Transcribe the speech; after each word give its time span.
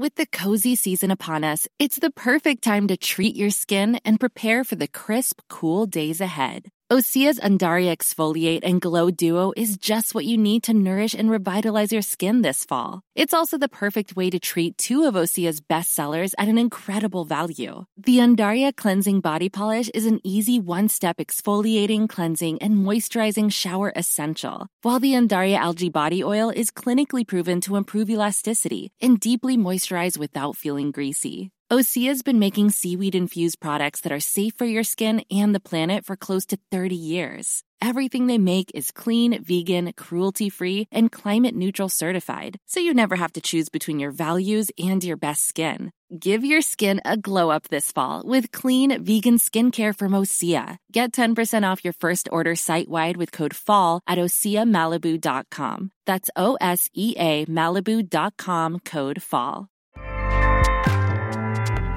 With 0.00 0.14
the 0.14 0.26
cozy 0.26 0.76
season 0.76 1.10
upon 1.10 1.42
us, 1.42 1.66
it's 1.80 1.98
the 1.98 2.12
perfect 2.12 2.62
time 2.62 2.86
to 2.86 2.96
treat 2.96 3.34
your 3.34 3.50
skin 3.50 3.98
and 4.04 4.20
prepare 4.20 4.62
for 4.62 4.76
the 4.76 4.86
crisp, 4.86 5.40
cool 5.48 5.86
days 5.86 6.20
ahead. 6.20 6.70
Osea's 6.90 7.38
Undaria 7.40 7.94
Exfoliate 7.94 8.60
and 8.62 8.80
Glow 8.80 9.10
Duo 9.10 9.52
is 9.58 9.76
just 9.76 10.14
what 10.14 10.24
you 10.24 10.38
need 10.38 10.62
to 10.62 10.72
nourish 10.72 11.12
and 11.12 11.30
revitalize 11.30 11.92
your 11.92 12.00
skin 12.00 12.40
this 12.40 12.64
fall. 12.64 13.02
It's 13.14 13.34
also 13.34 13.58
the 13.58 13.68
perfect 13.68 14.16
way 14.16 14.30
to 14.30 14.40
treat 14.40 14.78
two 14.78 15.04
of 15.04 15.14
Osea's 15.14 15.60
best 15.60 15.92
sellers 15.92 16.34
at 16.38 16.48
an 16.48 16.56
incredible 16.56 17.26
value. 17.26 17.84
The 17.98 18.20
Undaria 18.20 18.74
Cleansing 18.74 19.20
Body 19.20 19.50
Polish 19.50 19.90
is 19.92 20.06
an 20.06 20.22
easy 20.24 20.58
one 20.58 20.88
step 20.88 21.18
exfoliating, 21.18 22.08
cleansing, 22.08 22.62
and 22.62 22.78
moisturizing 22.78 23.52
shower 23.52 23.92
essential, 23.94 24.66
while 24.80 24.98
the 24.98 25.12
Undaria 25.12 25.58
Algae 25.58 25.90
Body 25.90 26.24
Oil 26.24 26.48
is 26.48 26.70
clinically 26.70 27.28
proven 27.28 27.60
to 27.60 27.76
improve 27.76 28.08
elasticity 28.08 28.92
and 28.98 29.20
deeply 29.20 29.58
moisturize 29.58 30.16
without 30.16 30.56
feeling 30.56 30.90
greasy. 30.90 31.52
Osea's 31.70 32.22
been 32.22 32.38
making 32.38 32.70
seaweed 32.70 33.14
infused 33.14 33.60
products 33.60 34.00
that 34.00 34.12
are 34.12 34.20
safe 34.20 34.54
for 34.56 34.64
your 34.64 34.84
skin 34.84 35.22
and 35.30 35.54
the 35.54 35.60
planet 35.60 36.06
for 36.06 36.16
close 36.16 36.46
to 36.46 36.58
30 36.70 36.96
years. 36.96 37.62
Everything 37.82 38.26
they 38.26 38.38
make 38.38 38.70
is 38.74 38.90
clean, 38.90 39.44
vegan, 39.44 39.92
cruelty 39.92 40.48
free, 40.48 40.88
and 40.90 41.12
climate 41.12 41.54
neutral 41.54 41.90
certified, 41.90 42.56
so 42.66 42.80
you 42.80 42.94
never 42.94 43.16
have 43.16 43.34
to 43.34 43.42
choose 43.42 43.68
between 43.68 43.98
your 43.98 44.12
values 44.12 44.70
and 44.78 45.04
your 45.04 45.18
best 45.18 45.46
skin. 45.46 45.92
Give 46.18 46.42
your 46.42 46.62
skin 46.62 47.02
a 47.04 47.18
glow 47.18 47.50
up 47.50 47.68
this 47.68 47.92
fall 47.92 48.22
with 48.24 48.50
clean, 48.50 49.04
vegan 49.04 49.36
skincare 49.36 49.94
from 49.94 50.12
Osea. 50.12 50.78
Get 50.90 51.12
10% 51.12 51.70
off 51.70 51.84
your 51.84 51.92
first 51.92 52.30
order 52.32 52.56
site 52.56 52.88
wide 52.88 53.18
with 53.18 53.30
code 53.30 53.54
FALL 53.54 54.00
at 54.06 54.16
OseaMalibu.com. 54.16 55.90
That's 56.06 56.30
O 56.34 56.56
S 56.62 56.88
E 56.94 57.14
A 57.18 57.44
Malibu.com 57.44 58.78
code 58.86 59.22
FALL. 59.22 59.68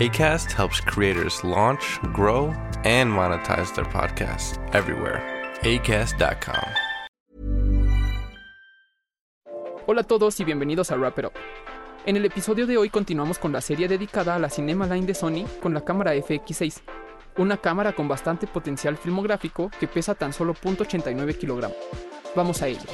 ACAST 0.00 0.52
helps 0.52 0.80
creators 0.80 1.44
launch, 1.44 2.00
grow, 2.14 2.54
and 2.84 3.12
monetize 3.12 3.74
their 3.74 3.84
podcasts 3.84 4.56
everywhere. 4.72 5.20
ACAST.com. 5.60 6.64
Hola 9.86 10.00
a 10.00 10.04
todos 10.04 10.40
y 10.40 10.44
bienvenidos 10.44 10.90
a 10.90 10.96
Wrap 10.96 11.18
It 11.18 11.26
Up. 11.26 11.32
En 12.06 12.16
el 12.16 12.24
episodio 12.24 12.66
de 12.66 12.78
hoy 12.78 12.88
continuamos 12.88 13.38
con 13.38 13.52
la 13.52 13.60
serie 13.60 13.88
dedicada 13.88 14.36
a 14.36 14.38
la 14.38 14.48
Cinema 14.48 14.86
Line 14.86 15.06
de 15.06 15.14
Sony 15.14 15.44
con 15.60 15.74
la 15.74 15.82
cámara 15.82 16.14
FX6, 16.14 16.80
una 17.36 17.58
cámara 17.58 17.92
con 17.92 18.08
bastante 18.08 18.46
potencial 18.46 18.96
filmográfico 18.96 19.70
que 19.78 19.86
pesa 19.86 20.14
tan 20.14 20.32
solo 20.32 20.54
0.89 20.54 21.36
kilogramos. 21.36 21.76
Vamos 22.34 22.62
a 22.62 22.68
ello. 22.68 22.88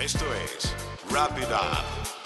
Esto 0.00 0.24
es 0.44 0.72
Wrap 1.10 1.36
It 1.36 1.48
Up. 1.50 2.17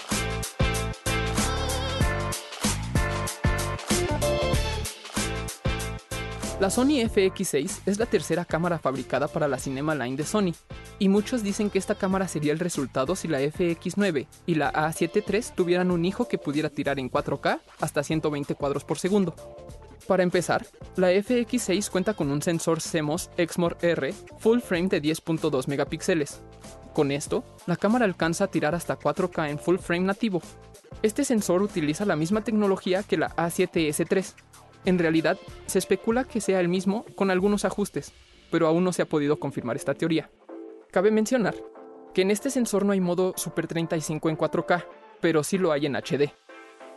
La 6.59 6.69
Sony 6.69 7.01
FX6 7.03 7.81
es 7.85 7.99
la 7.99 8.05
tercera 8.05 8.45
cámara 8.45 8.77
fabricada 8.77 9.27
para 9.27 9.47
la 9.47 9.57
Cinema 9.57 9.95
Line 9.95 10.15
de 10.15 10.23
Sony, 10.23 10.53
y 10.99 11.09
muchos 11.09 11.43
dicen 11.43 11.69
que 11.69 11.79
esta 11.79 11.95
cámara 11.95 12.27
sería 12.27 12.53
el 12.53 12.59
resultado 12.59 13.15
si 13.15 13.27
la 13.27 13.41
FX9 13.41 14.27
y 14.45 14.55
la 14.55 14.71
A7 14.71 15.23
III 15.27 15.55
tuvieran 15.55 15.91
un 15.91 16.05
hijo 16.05 16.27
que 16.27 16.37
pudiera 16.37 16.69
tirar 16.69 16.99
en 16.99 17.11
4K 17.11 17.59
hasta 17.81 18.03
120 18.03 18.55
cuadros 18.55 18.85
por 18.85 18.99
segundo. 18.99 19.35
Para 20.07 20.23
empezar, 20.23 20.65
la 20.95 21.11
FX6 21.11 21.89
cuenta 21.89 22.13
con 22.13 22.29
un 22.29 22.41
sensor 22.41 22.79
CMOS 22.81 23.29
Exmor 23.37 23.77
R 23.81 24.13
full 24.39 24.59
frame 24.59 24.89
de 24.89 25.01
10.2 25.01 25.67
megapíxeles. 25.67 26.41
Con 26.93 27.11
esto, 27.11 27.43
la 27.65 27.75
cámara 27.75 28.05
alcanza 28.05 28.45
a 28.45 28.51
tirar 28.51 28.75
hasta 28.75 28.99
4K 28.99 29.49
en 29.49 29.59
full 29.59 29.77
frame 29.77 30.05
nativo. 30.05 30.41
Este 31.01 31.25
sensor 31.25 31.63
utiliza 31.63 32.05
la 32.05 32.15
misma 32.15 32.43
tecnología 32.43 33.01
que 33.03 33.17
la 33.17 33.35
A7S 33.35 34.07
III. 34.09 34.23
En 34.85 34.99
realidad, 34.99 35.37
se 35.65 35.79
especula 35.79 36.25
que 36.25 36.41
sea 36.41 36.59
el 36.59 36.67
mismo 36.67 37.05
con 37.15 37.31
algunos 37.31 37.65
ajustes, 37.65 38.11
pero 38.51 38.67
aún 38.67 38.83
no 38.83 38.93
se 38.93 39.01
ha 39.01 39.09
podido 39.09 39.39
confirmar 39.39 39.75
esta 39.75 39.93
teoría. 39.93 40.29
Cabe 40.91 41.11
mencionar 41.11 41.55
que 42.13 42.21
en 42.21 42.31
este 42.31 42.49
sensor 42.49 42.85
no 42.85 42.91
hay 42.91 42.99
modo 42.99 43.33
Super 43.35 43.67
35 43.67 44.29
en 44.29 44.37
4K, 44.37 44.85
pero 45.21 45.43
sí 45.43 45.57
lo 45.57 45.71
hay 45.71 45.85
en 45.85 45.95
HD. 45.95 46.31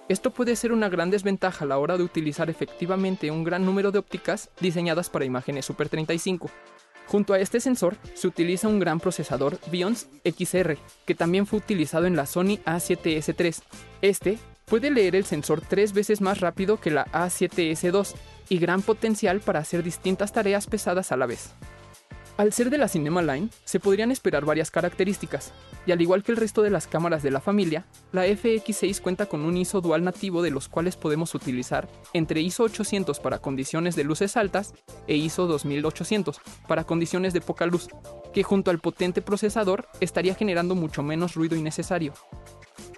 Esto 0.08 0.30
puede 0.30 0.54
ser 0.54 0.72
una 0.72 0.88
gran 0.88 1.10
desventaja 1.10 1.64
a 1.64 1.68
la 1.68 1.78
hora 1.78 1.96
de 1.96 2.04
utilizar 2.04 2.48
efectivamente 2.48 3.30
un 3.30 3.42
gran 3.42 3.64
número 3.64 3.90
de 3.90 3.98
ópticas 3.98 4.50
diseñadas 4.60 5.10
para 5.10 5.24
imágenes 5.24 5.64
Super 5.64 5.88
35. 5.88 6.48
Junto 7.06 7.32
a 7.32 7.38
este 7.38 7.60
sensor 7.60 7.96
se 8.14 8.28
utiliza 8.28 8.68
un 8.68 8.78
gran 8.78 9.00
procesador 9.00 9.58
Bionz 9.70 10.08
XR, 10.24 10.76
que 11.04 11.14
también 11.14 11.46
fue 11.46 11.58
utilizado 11.58 12.06
en 12.06 12.16
la 12.16 12.26
Sony 12.26 12.58
A7S 12.64 13.34
III. 13.38 13.54
Este 14.02 14.38
puede 14.66 14.90
leer 14.90 15.16
el 15.16 15.24
sensor 15.24 15.62
tres 15.62 15.92
veces 15.92 16.20
más 16.20 16.40
rápido 16.40 16.78
que 16.78 16.90
la 16.90 17.06
A7S2 17.06 18.14
y 18.48 18.58
gran 18.58 18.82
potencial 18.82 19.40
para 19.40 19.60
hacer 19.60 19.82
distintas 19.82 20.32
tareas 20.32 20.66
pesadas 20.66 21.12
a 21.12 21.16
la 21.16 21.26
vez. 21.26 21.54
Al 22.36 22.52
ser 22.52 22.68
de 22.68 22.76
la 22.76 22.88
Cinema 22.88 23.22
Line, 23.22 23.48
se 23.64 23.80
podrían 23.80 24.10
esperar 24.10 24.44
varias 24.44 24.70
características, 24.70 25.52
y 25.86 25.92
al 25.92 26.02
igual 26.02 26.22
que 26.22 26.32
el 26.32 26.36
resto 26.36 26.62
de 26.62 26.68
las 26.68 26.86
cámaras 26.86 27.22
de 27.22 27.30
la 27.30 27.40
familia, 27.40 27.86
la 28.12 28.26
FX6 28.26 29.00
cuenta 29.00 29.24
con 29.24 29.42
un 29.42 29.56
ISO 29.56 29.80
dual 29.80 30.04
nativo 30.04 30.42
de 30.42 30.50
los 30.50 30.68
cuales 30.68 30.96
podemos 30.96 31.34
utilizar 31.34 31.88
entre 32.12 32.42
ISO 32.42 32.64
800 32.64 33.20
para 33.20 33.38
condiciones 33.38 33.96
de 33.96 34.04
luces 34.04 34.36
altas 34.36 34.74
e 35.06 35.16
ISO 35.16 35.46
2800 35.46 36.38
para 36.68 36.84
condiciones 36.84 37.32
de 37.32 37.40
poca 37.40 37.64
luz, 37.64 37.88
que 38.34 38.42
junto 38.42 38.70
al 38.70 38.80
potente 38.80 39.22
procesador 39.22 39.88
estaría 40.00 40.34
generando 40.34 40.74
mucho 40.74 41.02
menos 41.02 41.36
ruido 41.36 41.56
innecesario. 41.56 42.12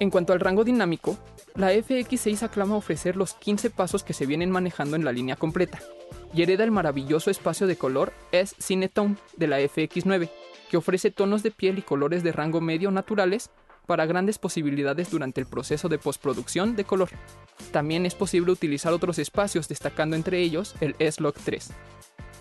En 0.00 0.10
cuanto 0.10 0.32
al 0.32 0.40
rango 0.40 0.62
dinámico, 0.62 1.18
la 1.56 1.72
FX6 1.72 2.44
aclama 2.44 2.76
ofrecer 2.76 3.16
los 3.16 3.34
15 3.34 3.70
pasos 3.70 4.04
que 4.04 4.12
se 4.12 4.26
vienen 4.26 4.50
manejando 4.50 4.94
en 4.94 5.04
la 5.04 5.10
línea 5.10 5.34
completa, 5.34 5.80
y 6.32 6.42
hereda 6.42 6.62
el 6.62 6.70
maravilloso 6.70 7.30
espacio 7.30 7.66
de 7.66 7.76
color 7.76 8.12
S 8.30 8.54
Cinetone 8.60 9.16
de 9.36 9.48
la 9.48 9.60
FX9, 9.60 10.30
que 10.70 10.76
ofrece 10.76 11.10
tonos 11.10 11.42
de 11.42 11.50
piel 11.50 11.78
y 11.78 11.82
colores 11.82 12.22
de 12.22 12.30
rango 12.30 12.60
medio 12.60 12.92
naturales 12.92 13.50
para 13.86 14.06
grandes 14.06 14.38
posibilidades 14.38 15.10
durante 15.10 15.40
el 15.40 15.46
proceso 15.46 15.88
de 15.88 15.98
postproducción 15.98 16.76
de 16.76 16.84
color. 16.84 17.08
También 17.72 18.06
es 18.06 18.14
posible 18.14 18.52
utilizar 18.52 18.92
otros 18.92 19.18
espacios, 19.18 19.66
destacando 19.66 20.14
entre 20.14 20.40
ellos 20.40 20.76
el 20.80 20.94
S-Log 20.98 21.34
3. 21.42 21.70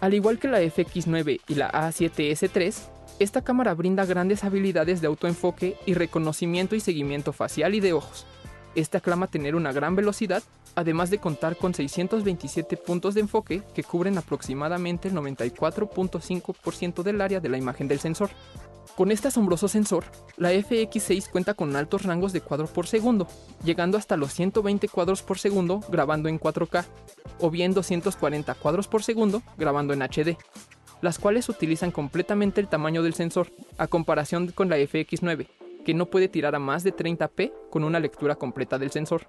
Al 0.01 0.13
igual 0.13 0.38
que 0.38 0.47
la 0.47 0.62
FX9 0.62 1.41
y 1.47 1.56
la 1.56 1.72
A7S3, 1.72 2.97
esta 3.19 3.41
cámara 3.41 3.73
brinda 3.73 4.05
grandes 4.05 4.44
habilidades 4.44 5.01
de 5.01 5.07
autoenfoque 5.07 5.75
y 5.85 5.95
reconocimiento 5.95 6.75
y 6.75 6.79
seguimiento 6.79 7.33
facial 7.33 7.73
y 7.73 7.79
de 7.79 7.94
ojos. 7.94 8.28
Esta 8.75 9.00
aclama 9.00 9.25
tener 9.25 9.55
una 9.55 9.72
gran 9.72 9.95
velocidad, 9.95 10.44
además 10.75 11.09
de 11.09 11.17
contar 11.17 11.57
con 11.57 11.73
627 11.73 12.78
puntos 12.78 13.16
de 13.16 13.22
enfoque 13.22 13.63
que 13.73 13.83
cubren 13.83 14.19
aproximadamente 14.19 15.07
el 15.07 15.16
94.5% 15.16 17.02
del 17.02 17.22
área 17.22 17.40
de 17.40 17.49
la 17.49 17.58
imagen 17.58 17.87
del 17.87 17.99
sensor. 17.99 18.29
Con 18.96 19.11
este 19.11 19.29
asombroso 19.29 19.67
sensor, 19.67 20.05
la 20.37 20.53
FX6 20.53 21.29
cuenta 21.29 21.55
con 21.55 21.75
altos 21.75 22.03
rangos 22.03 22.34
de 22.34 22.41
cuadros 22.41 22.70
por 22.70 22.85
segundo, 22.85 23.28
llegando 23.63 23.97
hasta 23.97 24.16
los 24.16 24.34
120 24.34 24.87
cuadros 24.90 25.23
por 25.23 25.40
segundo 25.40 25.81
grabando 25.90 26.29
en 26.29 26.40
4K, 26.40 26.85
o 27.40 27.49
bien 27.49 27.73
240 27.73 28.53
cuadros 28.55 28.87
por 28.87 29.03
segundo 29.03 29.41
grabando 29.58 29.93
en 29.93 30.03
HD, 30.03 30.37
las 31.02 31.20
cuales 31.20 31.49
utilizan 31.49 31.91
completamente 31.91 32.61
el 32.61 32.67
tamaño 32.67 33.03
del 33.03 33.14
sensor, 33.14 33.52
a 33.78 33.88
comparación 33.88 34.47
con 34.47 34.70
la 34.70 34.78
FX9, 34.78 35.47
que 35.85 35.94
no 35.94 36.08
puede 36.08 36.28
tirar 36.28 36.55
a 36.55 36.59
más 36.59 36.84
de 36.84 36.96
30p 36.96 37.52
con 37.70 37.84
una 37.84 37.99
lectura 37.99 38.35
completa 38.35 38.78
del 38.78 38.91
sensor. 38.91 39.28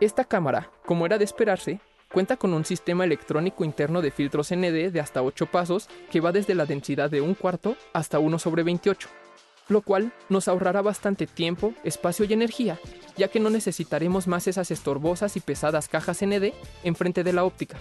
Esta 0.00 0.24
cámara, 0.24 0.70
como 0.84 1.06
era 1.06 1.18
de 1.18 1.24
esperarse, 1.24 1.80
cuenta 2.12 2.36
con 2.36 2.52
un 2.54 2.64
sistema 2.64 3.04
electrónico 3.04 3.64
interno 3.64 4.02
de 4.02 4.10
filtros 4.10 4.52
ND 4.52 4.90
de 4.90 5.00
hasta 5.00 5.22
8 5.22 5.46
pasos 5.46 5.88
que 6.10 6.20
va 6.20 6.32
desde 6.32 6.54
la 6.54 6.66
densidad 6.66 7.10
de 7.10 7.20
un 7.20 7.34
cuarto 7.34 7.76
hasta 7.92 8.18
1 8.18 8.38
sobre 8.38 8.62
28, 8.62 9.08
lo 9.68 9.80
cual 9.82 10.12
nos 10.28 10.48
ahorrará 10.48 10.82
bastante 10.82 11.26
tiempo, 11.26 11.72
espacio 11.84 12.24
y 12.24 12.32
energía, 12.32 12.78
ya 13.16 13.28
que 13.28 13.40
no 13.40 13.50
necesitaremos 13.50 14.26
más 14.26 14.46
esas 14.46 14.70
estorbosas 14.70 15.36
y 15.36 15.40
pesadas 15.40 15.88
cajas 15.88 16.22
ND 16.24 16.52
enfrente 16.84 17.24
de 17.24 17.32
la 17.32 17.44
óptica. 17.44 17.78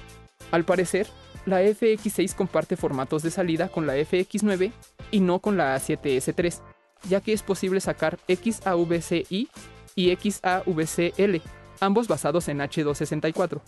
Al 0.51 0.65
parecer, 0.65 1.07
la 1.45 1.61
FX6 1.61 2.35
comparte 2.35 2.77
formatos 2.77 3.23
de 3.23 3.31
salida 3.31 3.69
con 3.69 3.87
la 3.87 3.95
FX9 3.97 4.71
y 5.11 5.19
no 5.19 5.39
con 5.39 5.57
la 5.57 5.75
A7S3, 5.75 6.61
ya 7.09 7.21
que 7.21 7.33
es 7.33 7.41
posible 7.41 7.81
sacar 7.81 8.19
XAVCI 8.27 9.49
y 9.95 10.15
XAVCL, 10.15 11.41
ambos 11.79 12.07
basados 12.07 12.47
en 12.47 12.59
H264. 12.59 13.61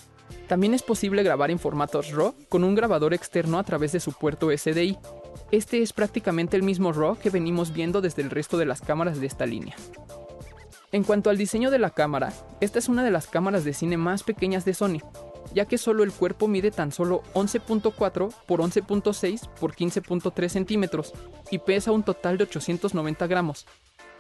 También 0.47 0.73
es 0.73 0.83
posible 0.83 1.23
grabar 1.23 1.51
en 1.51 1.59
formatos 1.59 2.11
RAW 2.11 2.35
con 2.49 2.63
un 2.63 2.75
grabador 2.75 3.13
externo 3.13 3.59
a 3.59 3.63
través 3.63 3.91
de 3.91 3.99
su 3.99 4.11
puerto 4.11 4.49
SDI. 4.55 4.97
Este 5.51 5.81
es 5.81 5.93
prácticamente 5.93 6.57
el 6.57 6.63
mismo 6.63 6.91
RAW 6.91 7.17
que 7.17 7.29
venimos 7.29 7.73
viendo 7.73 8.01
desde 8.01 8.21
el 8.21 8.29
resto 8.29 8.57
de 8.57 8.65
las 8.65 8.81
cámaras 8.81 9.19
de 9.19 9.27
esta 9.27 9.45
línea. 9.45 9.75
En 10.91 11.03
cuanto 11.03 11.31
al 11.31 11.37
diseño 11.37 11.71
de 11.71 11.79
la 11.79 11.89
cámara, 11.89 12.31
esta 12.61 12.77
es 12.77 12.87
una 12.87 13.03
de 13.03 13.09
las 13.09 13.25
cámaras 13.27 13.63
de 13.63 13.73
cine 13.73 13.97
más 13.97 14.21
pequeñas 14.21 14.63
de 14.63 14.75
Sony, 14.75 14.99
ya 15.53 15.65
que 15.65 15.77
solo 15.77 16.03
el 16.03 16.11
cuerpo 16.11 16.47
mide 16.47 16.71
tan 16.71 16.91
solo 16.91 17.23
11.4 17.33 18.33
por 18.47 18.59
11.6 18.59 19.47
por 19.59 19.75
15.3 19.75 20.49
centímetros 20.49 21.13
y 21.51 21.59
pesa 21.59 21.91
un 21.91 22.03
total 22.03 22.37
de 22.37 22.45
890 22.45 23.27
gramos. 23.27 23.65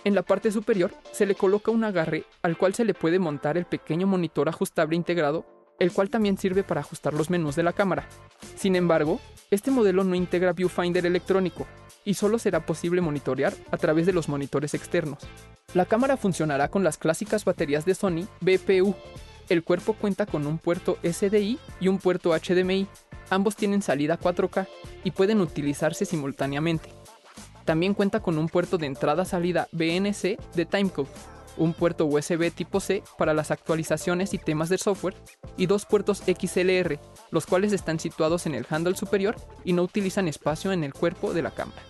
En 0.03 0.15
la 0.15 0.23
parte 0.23 0.51
superior 0.51 0.91
se 1.11 1.25
le 1.25 1.35
coloca 1.35 1.71
un 1.71 1.83
agarre 1.83 2.25
al 2.41 2.57
cual 2.57 2.73
se 2.73 2.85
le 2.85 2.93
puede 2.93 3.19
montar 3.19 3.57
el 3.57 3.65
pequeño 3.65 4.05
monitor 4.05 4.49
ajustable 4.49 4.95
integrado, 4.95 5.45
el 5.79 5.91
cual 5.91 6.09
también 6.09 6.37
sirve 6.37 6.63
para 6.63 6.81
ajustar 6.81 7.13
los 7.13 7.29
menús 7.29 7.55
de 7.55 7.63
la 7.63 7.73
cámara. 7.73 8.07
Sin 8.55 8.75
embargo, 8.75 9.19
este 9.49 9.71
modelo 9.71 10.03
no 10.03 10.15
integra 10.15 10.53
viewfinder 10.53 11.05
electrónico 11.05 11.67
y 12.05 12.15
solo 12.15 12.37
será 12.37 12.65
posible 12.65 13.01
monitorear 13.01 13.53
a 13.71 13.77
través 13.77 14.05
de 14.05 14.13
los 14.13 14.27
monitores 14.27 14.73
externos. 14.73 15.19
La 15.73 15.85
cámara 15.85 16.17
funcionará 16.17 16.67
con 16.69 16.83
las 16.83 16.97
clásicas 16.97 17.45
baterías 17.45 17.85
de 17.85 17.95
Sony 17.95 18.27
BPU. 18.41 18.95
El 19.49 19.63
cuerpo 19.63 19.93
cuenta 19.93 20.25
con 20.25 20.47
un 20.47 20.57
puerto 20.57 20.97
SDI 21.03 21.59
y 21.79 21.87
un 21.87 21.97
puerto 21.97 22.31
HDMI. 22.31 22.87
Ambos 23.29 23.55
tienen 23.55 23.81
salida 23.81 24.19
4K 24.19 24.67
y 25.03 25.11
pueden 25.11 25.41
utilizarse 25.41 26.05
simultáneamente. 26.05 26.89
También 27.65 27.93
cuenta 27.93 28.21
con 28.21 28.37
un 28.37 28.49
puerto 28.49 28.77
de 28.77 28.87
entrada-salida 28.87 29.67
BNC 29.71 30.37
de 30.53 30.65
Timecode, 30.65 31.09
un 31.57 31.73
puerto 31.73 32.05
USB 32.05 32.51
tipo 32.51 32.79
C 32.79 33.03
para 33.17 33.33
las 33.33 33.51
actualizaciones 33.51 34.33
y 34.33 34.37
temas 34.37 34.69
del 34.69 34.79
software 34.79 35.15
y 35.55 35.65
dos 35.65 35.85
puertos 35.85 36.23
XLR, 36.25 36.99
los 37.31 37.45
cuales 37.45 37.71
están 37.73 37.99
situados 37.99 38.45
en 38.45 38.55
el 38.55 38.65
handle 38.69 38.95
superior 38.95 39.35
y 39.63 39.73
no 39.73 39.83
utilizan 39.83 40.27
espacio 40.27 40.71
en 40.71 40.83
el 40.83 40.93
cuerpo 40.93 41.33
de 41.33 41.41
la 41.41 41.51
cámara. 41.51 41.81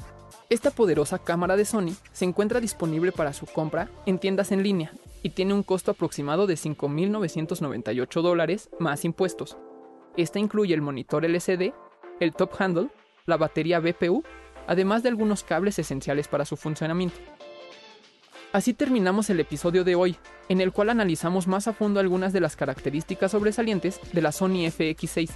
Esta 0.50 0.70
poderosa 0.70 1.20
cámara 1.20 1.56
de 1.56 1.66
Sony 1.66 1.96
se 2.12 2.26
encuentra 2.26 2.60
disponible 2.60 3.12
para 3.12 3.34
su 3.34 3.46
compra 3.46 3.90
en 4.06 4.20
tiendas 4.20 4.52
en 4.52 4.62
línea 4.62 4.92
y 5.24 5.32
tiene 5.32 5.54
un 5.54 5.64
costo 5.64 5.92
aproximado 5.92 6.46
de 6.46 6.56
5.998 6.56 8.22
dólares 8.22 8.70
más 8.80 9.06
impuestos. 9.06 9.58
Esta 10.18 10.38
incluye 10.38 10.76
el 10.76 10.82
monitor 10.82 11.26
LCD, 11.26 11.74
el 12.20 12.34
top 12.34 12.52
handle, 12.60 12.90
la 13.26 13.38
batería 13.38 13.80
BPU 13.80 14.24
además 14.68 15.04
de 15.04 15.10
algunos 15.10 15.44
cables 15.44 15.80
esenciales 15.80 16.28
para 16.28 16.46
su 16.46 16.56
funcionamiento. 16.58 17.18
Así 18.52 18.74
terminamos 18.74 19.30
el 19.30 19.40
episodio 19.40 19.84
de 19.84 19.96
hoy, 19.96 20.16
en 20.48 20.62
el 20.62 20.72
cual 20.72 20.92
analizamos 20.92 21.48
más 21.48 21.68
a 21.68 21.74
fondo 21.74 22.00
algunas 22.00 22.34
de 22.34 22.40
las 22.40 22.56
características 22.56 23.32
sobresalientes 23.32 24.00
de 24.12 24.22
la 24.22 24.32
Sony 24.32 24.68
FX6, 24.68 25.32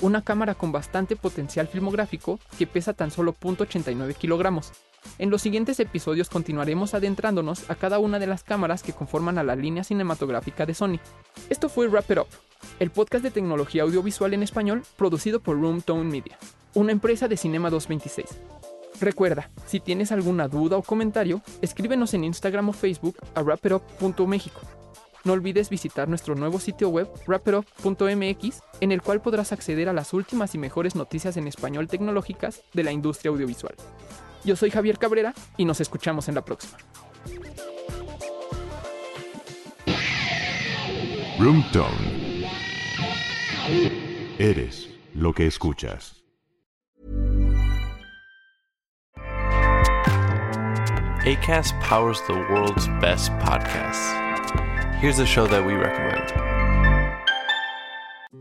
una 0.00 0.22
cámara 0.22 0.54
con 0.54 0.70
bastante 0.70 1.16
potencial 1.16 1.68
filmográfico 1.68 2.38
que 2.58 2.66
pesa 2.66 2.92
tan 2.92 3.10
solo 3.10 3.34
0.89 3.34 4.14
kilogramos. 4.14 4.72
En 5.18 5.30
los 5.30 5.42
siguientes 5.42 5.78
episodios 5.80 6.28
continuaremos 6.28 6.94
adentrándonos 6.94 7.68
a 7.68 7.74
cada 7.74 7.98
una 7.98 8.18
de 8.18 8.26
las 8.26 8.42
cámaras 8.42 8.82
que 8.82 8.92
conforman 8.92 9.38
a 9.38 9.42
la 9.42 9.56
línea 9.56 9.84
cinematográfica 9.84 10.66
de 10.66 10.74
Sony. 10.74 10.98
Esto 11.48 11.68
fue 11.68 11.88
Wrap 11.88 12.10
It 12.10 12.18
Up, 12.18 12.26
el 12.78 12.90
podcast 12.90 13.22
de 13.22 13.30
tecnología 13.30 13.82
audiovisual 13.82 14.34
en 14.34 14.42
español 14.42 14.82
producido 14.96 15.40
por 15.40 15.60
Room 15.60 15.82
Tone 15.82 16.04
Media, 16.04 16.38
una 16.74 16.92
empresa 16.92 17.28
de 17.28 17.36
Cinema 17.36 17.70
226. 17.70 18.40
Recuerda, 19.00 19.50
si 19.66 19.80
tienes 19.80 20.12
alguna 20.12 20.48
duda 20.48 20.76
o 20.76 20.82
comentario, 20.82 21.40
escríbenos 21.62 22.12
en 22.14 22.24
Instagram 22.24 22.68
o 22.68 22.72
Facebook 22.72 23.16
a 23.34 23.42
wrapetup.mexico. 23.42 24.60
No 25.24 25.34
olvides 25.34 25.68
visitar 25.68 26.08
nuestro 26.08 26.34
nuevo 26.34 26.58
sitio 26.58 26.88
web 26.88 27.08
wrapetup.mx 27.26 28.62
en 28.80 28.92
el 28.92 29.02
cual 29.02 29.20
podrás 29.20 29.52
acceder 29.52 29.88
a 29.88 29.92
las 29.92 30.14
últimas 30.14 30.54
y 30.54 30.58
mejores 30.58 30.96
noticias 30.96 31.36
en 31.36 31.46
español 31.46 31.88
tecnológicas 31.88 32.62
de 32.72 32.84
la 32.84 32.92
industria 32.92 33.30
audiovisual. 33.30 33.74
Yo 34.44 34.56
soy 34.56 34.70
Javier 34.70 34.98
Cabrera 34.98 35.34
y 35.56 35.64
nos 35.64 35.80
escuchamos 35.80 36.28
en 36.28 36.34
la 36.34 36.44
próxima. 36.44 36.78
Room 41.38 41.64
Tone. 41.72 42.46
Eres 44.38 44.88
lo 45.14 45.32
que 45.32 45.46
escuchas. 45.46 46.16
ACAST 51.24 51.78
powers 51.82 52.20
the 52.26 52.32
world's 52.32 52.88
best 53.00 53.30
podcasts. 53.32 54.14
Here's 55.00 55.18
a 55.18 55.26
show 55.26 55.46
that 55.46 55.64
we 55.64 55.74
recommend. 55.74 56.49